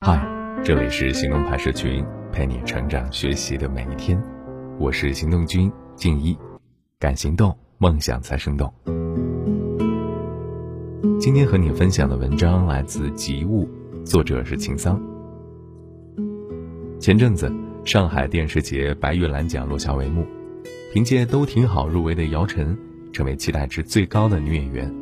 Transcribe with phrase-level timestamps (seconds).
[0.00, 0.22] 嗨，
[0.62, 4.22] 这里是行动派社群，陪你成长学习的每一天。
[4.78, 6.36] 我是行动君静一，
[6.98, 8.72] 敢行动，梦想才生动。
[11.18, 13.66] 今天和你分享的文章来自《极物》，
[14.04, 15.00] 作者是秦桑。
[17.00, 17.50] 前阵子，
[17.82, 20.26] 上海电视节白玉兰奖落下帷幕，
[20.92, 22.78] 凭借《都挺好》入围的姚晨，
[23.14, 24.94] 成为期待值最高的女演员，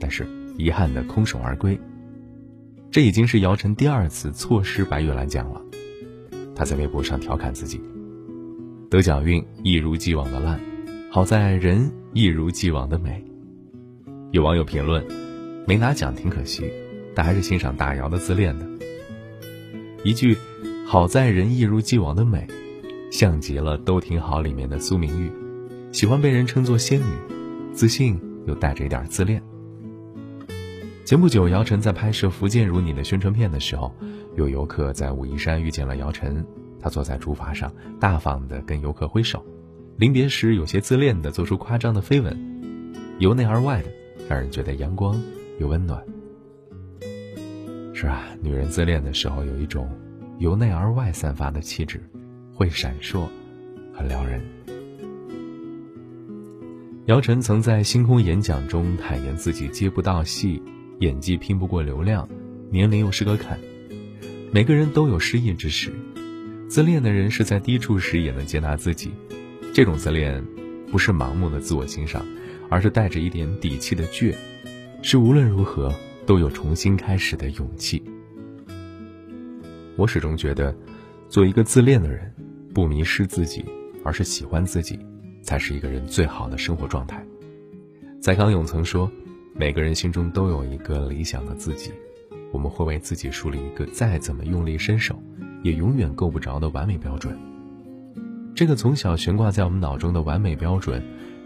[0.00, 0.26] 但是
[0.58, 1.78] 遗憾的空手而归。
[2.92, 5.62] 这已经是姚晨第二次错失白玉兰奖了。
[6.54, 7.80] 她在微博上调侃自己
[8.90, 10.60] ：“得奖运一如既往的烂，
[11.10, 13.24] 好在人一如既往的美。”
[14.30, 15.02] 有网友评论
[15.66, 16.70] ：“没拿奖挺可惜，
[17.14, 18.68] 但还是欣赏大姚的自恋的。”
[20.04, 20.36] 一句
[20.84, 22.46] “好在人一如既往的美”，
[23.10, 25.32] 像极了《都挺好》里面的苏明玉，
[25.92, 27.14] 喜欢被人称作仙女，
[27.72, 29.42] 自信又带着一点自恋。
[31.04, 33.92] 前不久，姚晨在拍摄《福建如你》的宣传片的时候，
[34.36, 36.46] 有游客在武夷山遇见了姚晨，
[36.80, 39.44] 她坐在竹筏上，大方地跟游客挥手，
[39.96, 42.38] 临别时有些自恋地做出夸张的飞吻，
[43.18, 43.88] 由内而外的
[44.28, 45.20] 让人觉得阳光
[45.58, 46.00] 又温暖。
[47.92, 49.90] 是啊，女人自恋的时候有一种
[50.38, 52.00] 由内而外散发的气质，
[52.54, 53.26] 会闪烁，
[53.92, 54.40] 很撩人。
[57.06, 60.62] 姚晨曾在星空演讲中坦言自己接不到戏。
[61.02, 62.28] 演技拼不过流量，
[62.70, 63.58] 年龄又是个坎。
[64.52, 65.92] 每个人都有失意之时，
[66.68, 69.10] 自恋的人是在低处时也能接纳自己。
[69.74, 70.40] 这种自恋，
[70.92, 72.24] 不是盲目的自我欣赏，
[72.68, 74.32] 而是带着一点底气的倔，
[75.02, 75.92] 是无论如何
[76.24, 78.00] 都有重新开始的勇气。
[79.96, 80.72] 我始终觉得，
[81.28, 82.32] 做一个自恋的人，
[82.72, 83.64] 不迷失自己，
[84.04, 85.00] 而是喜欢自己，
[85.42, 87.26] 才是一个人最好的生活状态。
[88.20, 89.10] 蔡康永曾说。
[89.54, 91.92] 每个人心中都有一个理想的自己，
[92.52, 95.22] 我们会为自己树立一个再怎么用力伸手，
[95.62, 97.38] 也永远够不着的完美标准。
[98.54, 101.02] 这个从小悬挂在我们脑中的完美标准，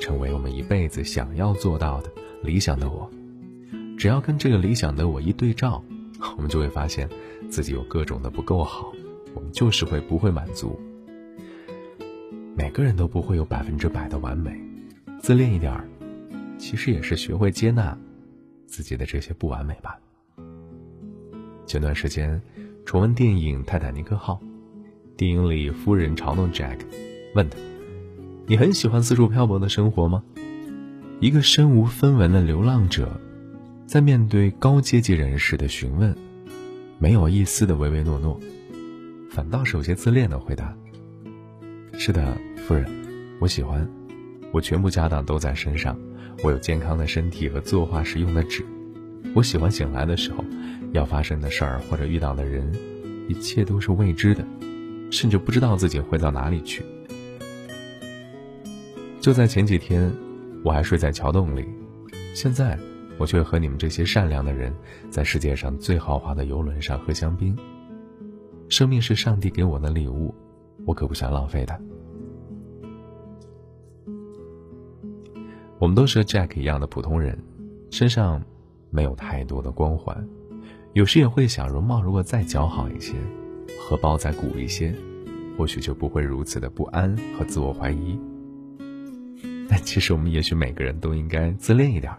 [0.00, 2.10] 成为我们一辈子想要做到的
[2.42, 3.10] 理想的我。
[3.96, 5.82] 只要跟这个理想的我一对照，
[6.36, 7.08] 我们就会发现
[7.50, 8.92] 自己有各种的不够好，
[9.34, 10.78] 我们就是会不会满足。
[12.56, 14.56] 每个人都不会有百分之百的完美，
[15.20, 15.88] 自恋一点儿。
[16.58, 17.96] 其实也是学会接纳
[18.66, 19.98] 自己的这些不完美吧。
[21.64, 22.40] 前段时间
[22.84, 24.40] 重温电影《泰坦尼克号》，
[25.16, 26.78] 电影里夫人嘲弄 Jack，
[27.34, 27.56] 问他
[28.46, 30.22] ：“你很喜欢四处漂泊的生活吗？”
[31.20, 33.08] 一个身无分文的流浪者，
[33.86, 36.16] 在面对高阶级人士的询问，
[36.98, 38.40] 没有一丝的唯唯诺诺，
[39.30, 40.74] 反倒是有些自恋的回答
[41.98, 42.86] ：“是的，夫人，
[43.40, 43.86] 我喜欢，
[44.52, 45.98] 我全部家当都在身上。”
[46.42, 48.64] 我有健康的身体和作画时用的纸，
[49.34, 50.44] 我喜欢醒来的时候，
[50.92, 52.72] 要发生的事儿或者遇到的人，
[53.28, 54.46] 一切都是未知的，
[55.10, 56.84] 甚至不知道自己会到哪里去。
[59.20, 60.12] 就在前几天，
[60.64, 61.66] 我还睡在桥洞里，
[62.34, 62.78] 现在
[63.18, 64.72] 我却和你们这些善良的人，
[65.10, 67.56] 在世界上最豪华的游轮上喝香槟。
[68.68, 70.32] 生命是上帝给我的礼物，
[70.86, 71.76] 我可不想浪费它。
[75.78, 77.38] 我们都是和 Jack 一样的普通人，
[77.90, 78.42] 身上
[78.90, 80.28] 没有太多的光环，
[80.92, 83.14] 有时也会想，容貌如果再姣好一些，
[83.80, 84.92] 荷包再鼓一些，
[85.56, 88.18] 或许就不会如此的不安和自我怀疑。
[89.68, 92.12] 但其实我们也许每个人都应该自恋一点，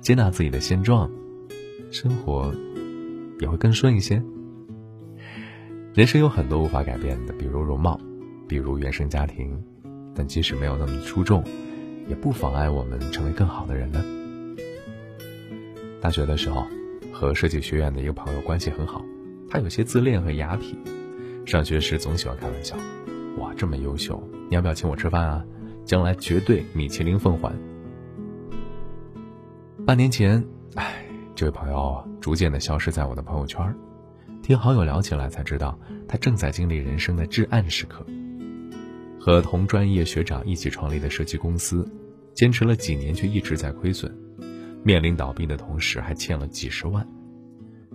[0.00, 1.08] 接纳自己的现状，
[1.92, 2.52] 生活
[3.38, 4.20] 也会更顺一些。
[5.94, 8.00] 人生有很多无法改变的，比如容貌，
[8.48, 9.56] 比如原生家庭，
[10.14, 11.44] 但即使没有那么出众。
[12.08, 14.02] 也不妨碍我们成为更好的人呢。
[16.00, 16.66] 大学的时候，
[17.12, 19.04] 和设计学院的一个朋友关系很好，
[19.50, 20.74] 他有些自恋和雅痞，
[21.44, 22.76] 上学时总喜欢开玩笑
[23.38, 25.44] ：“哇，这么优秀，你要不要请我吃饭啊？
[25.84, 27.52] 将来绝对米其林奉还。”
[29.84, 30.44] 半年前，
[30.74, 31.04] 哎，
[31.34, 33.74] 这位朋友逐渐的消失在我的朋友圈，
[34.42, 38.06] 听好友聊起来才知道，他正在经历人生的至暗时刻。
[39.28, 41.86] 和同专业学长一起创立的设计公司，
[42.32, 44.10] 坚持了几年却一直在亏损，
[44.82, 47.06] 面临倒闭的同时还欠了几十万。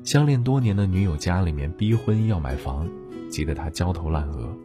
[0.04, 2.88] 相恋多年的女友家里面逼婚要买房，
[3.32, 4.56] 急得他焦头烂额。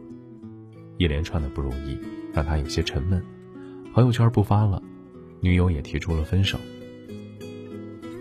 [0.99, 1.97] 一连串的不如意
[2.31, 3.19] 让他有些沉闷，
[3.91, 4.79] 朋友圈不发了，
[5.41, 6.59] 女友也提出了分手。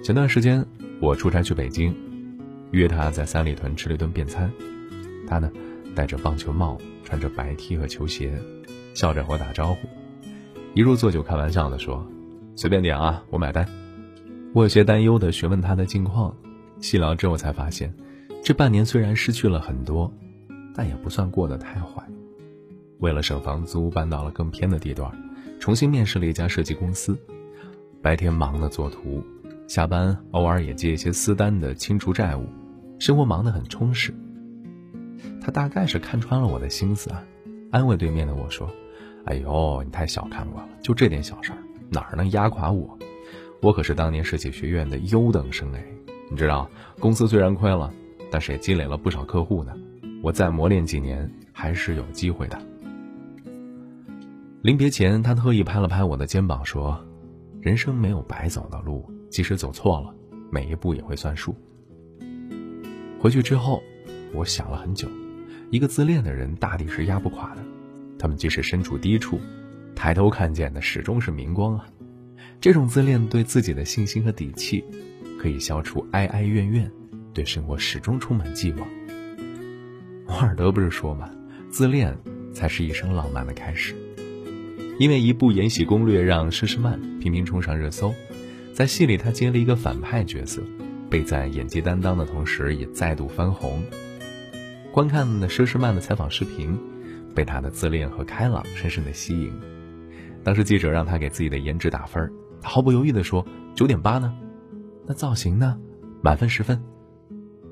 [0.02, 0.64] 前段时间
[1.02, 1.94] 我出差去北京，
[2.70, 4.50] 约他在三里屯吃了一顿便餐，
[5.26, 5.52] 他呢？
[5.98, 8.40] 戴着棒球帽，穿着白 T 和球鞋，
[8.94, 9.88] 笑着和我打招呼。
[10.72, 12.06] 一入座就开玩笑的说
[12.54, 13.68] ：“随便点啊，我买单。”
[14.54, 16.32] 我有些担忧的询问他的近况，
[16.78, 17.92] 细聊之后才发现，
[18.44, 20.08] 这半年虽然失去了很多，
[20.72, 22.00] 但也不算过得太坏。
[23.00, 25.10] 为了省房租，搬到了更偏的地段，
[25.58, 27.18] 重新面试了一家设计公司。
[28.00, 29.20] 白天忙的做图，
[29.66, 32.46] 下班偶尔也接一些私单的清除债务，
[33.00, 34.14] 生活忙得很充实。
[35.48, 37.24] 他大概是看穿了我的心思啊，
[37.70, 38.70] 安慰对面的我说
[39.24, 41.58] ：“哎呦，你太小看我了，就这点小事儿，
[41.88, 42.98] 哪儿能压垮我？
[43.62, 45.82] 我可是当年设计学院的优等生哎，
[46.30, 46.68] 你知道，
[47.00, 47.90] 公司虽然亏了，
[48.30, 49.74] 但是也积累了不少客户呢。
[50.22, 52.60] 我再磨练几年，还是有机会的。”
[54.60, 57.02] 临别前，他特意拍了拍我的肩膀，说
[57.62, 60.14] ：“人生没有白走的路，即使走错了，
[60.50, 61.56] 每一步也会算数。”
[63.18, 63.82] 回去之后，
[64.34, 65.08] 我想了很久，
[65.70, 67.62] 一个自恋的人大抵是压不垮的。
[68.18, 69.38] 他们即使身处低处，
[69.94, 71.86] 抬头看见的始终是明光啊！
[72.60, 74.84] 这种自恋对自己的信心和底气，
[75.38, 76.90] 可以消除哀哀怨怨，
[77.32, 78.88] 对生活始终充满寄望。
[80.26, 81.30] 王尔德不是说吗？
[81.70, 82.16] 自恋
[82.52, 83.94] 才是一生浪漫的开始。
[84.98, 88.12] 因为一部《延禧攻略》让佘诗曼频频冲上热搜，
[88.72, 90.60] 在戏里她接了一个反派角色，
[91.08, 93.80] 被赞演技担当的同时也再度翻红。
[94.92, 96.78] 观看的佘诗曼的采访视频，
[97.34, 99.52] 被她的自恋和开朗深深的吸引。
[100.42, 102.30] 当时记者让她给自己的颜值打分，
[102.60, 103.46] 她毫不犹豫地说
[103.76, 104.34] ：“九点八呢？
[105.06, 105.78] 那造型呢？
[106.22, 106.82] 满分十分。”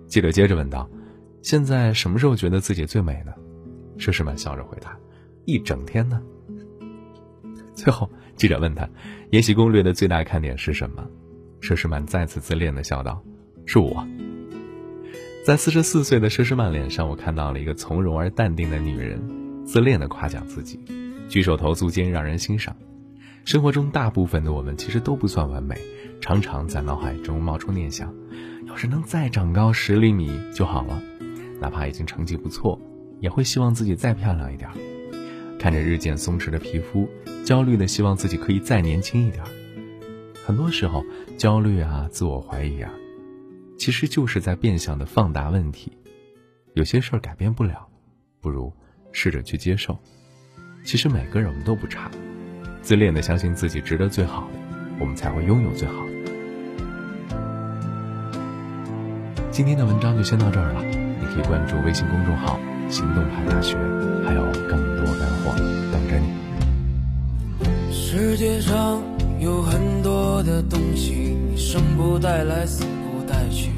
[0.06, 0.88] 记者接着问道
[1.42, 3.32] ：“现在什么时候觉得自己最美呢？”
[3.98, 4.96] 佘诗曼笑着回答
[5.46, 6.22] ：“一整天呢。”
[7.74, 8.84] 最后，记者问他，
[9.30, 11.04] 《延禧攻略》的最大看点是什么？
[11.60, 13.22] 佘诗曼再次自恋的笑道
[13.66, 14.06] ：“是我。”
[15.46, 19.22] 在四十四岁的佘诗曼脸上，我看到了一个从容而淡定的女人，
[19.64, 20.80] 自恋的夸奖自己，
[21.28, 22.74] 举手投足间让人欣赏。
[23.44, 25.76] 生活中大部分的我们其实都不算完美，
[26.20, 28.12] 常常在脑海中冒出念想：
[28.66, 31.00] 要是能再长高十厘米就好了。
[31.60, 32.76] 哪怕已经成绩不错，
[33.20, 34.68] 也会希望自己再漂亮一点。
[35.60, 37.08] 看着日渐松弛的皮肤，
[37.44, 39.44] 焦虑的希望自己可以再年轻一点。
[40.44, 41.04] 很多时候，
[41.38, 42.90] 焦虑啊，自我怀疑啊，
[43.78, 45.92] 其实就是在变相的放大问题。
[46.74, 47.86] 有些事儿改变不了，
[48.40, 48.72] 不如
[49.12, 49.98] 试着去接受。
[50.84, 52.10] 其实每个人我们都不差，
[52.82, 54.58] 自恋的相信自己值得最好的，
[55.00, 56.12] 我们才会拥有最好的。
[59.50, 63.76] 今天的文章就先到这儿了，你可以关注微信公众号“行动派大学”，
[64.22, 65.54] 还有更多干货
[65.90, 66.28] 等着你。
[67.90, 69.02] 世界上
[69.40, 72.84] 有很多的东西，你生不带来，死
[73.50, 73.70] 去。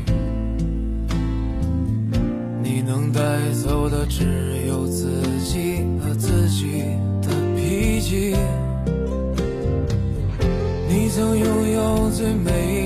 [2.63, 3.21] 你能带
[3.65, 4.25] 走的只
[4.67, 6.83] 有自己和自己
[7.23, 8.35] 的脾气。
[10.89, 12.78] 你曾拥有最美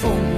[0.00, 0.33] 风。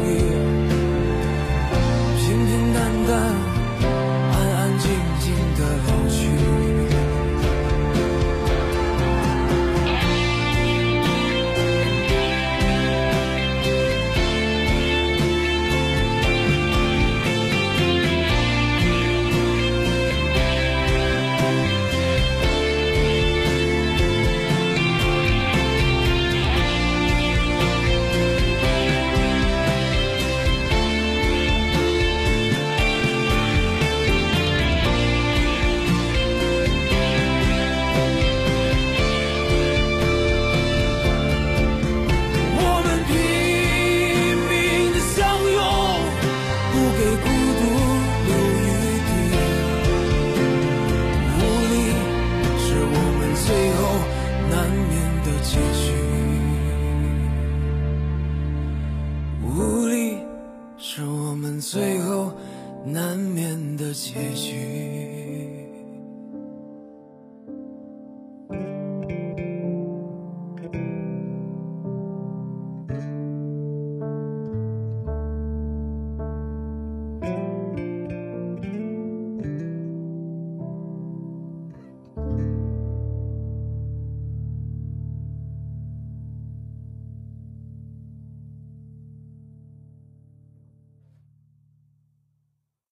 [63.96, 64.75] 结局。